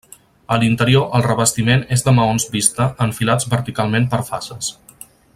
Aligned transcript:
A 0.53 0.55
l'interior 0.61 1.03
el 1.17 1.25
revestiment 1.25 1.83
és 1.97 2.05
de 2.07 2.13
maons 2.21 2.47
vista 2.55 2.87
enfilats 3.07 3.49
verticalment 3.55 4.09
per 4.15 4.23
fases. 4.31 4.71